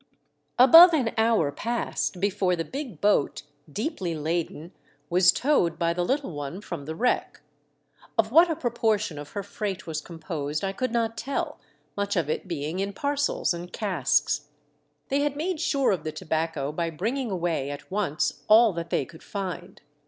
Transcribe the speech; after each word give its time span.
Above 0.57 0.95
an 0.95 1.11
hour 1.15 1.51
passed 1.51 2.19
before 2.19 2.55
the 2.55 2.65
big 2.65 2.99
boat, 2.99 3.43
deeply 3.71 4.15
laden, 4.15 4.71
was 5.11 5.31
towed 5.31 5.77
by 5.77 5.93
the 5.93 6.03
little 6.03 6.31
one 6.31 6.55
THE 6.55 6.59
DUTCHMEN 6.61 6.79
OBTAIN 6.81 6.97
REFRESHMENTS. 6.97 6.97
2>'^^ 6.97 6.97
from 6.97 6.97
the 6.97 7.01
wreck. 7.01 7.41
Of 8.17 8.31
what 8.31 8.49
a 8.49 8.55
proportion 8.55 9.19
of 9.19 9.29
her 9.33 9.43
freight 9.43 9.85
was 9.85 10.01
composed 10.01 10.63
I 10.63 10.73
could 10.73 10.89
not 10.91 11.15
tell, 11.19 11.59
much 11.95 12.15
of 12.15 12.31
it 12.31 12.47
being 12.47 12.79
in 12.79 12.93
parcels 12.93 13.53
and 13.53 13.71
casks. 13.71 14.47
They 15.09 15.19
had 15.19 15.37
made 15.37 15.59
sure 15.61 15.91
of 15.91 16.03
the 16.03 16.11
tobacco 16.11 16.71
by 16.71 16.89
bringing 16.89 17.29
away, 17.29 17.69
at 17.69 17.91
once, 17.91 18.41
all 18.47 18.73
that 18.73 18.89
they 18.89 19.05
could 19.05 19.21
find. 19.21 19.81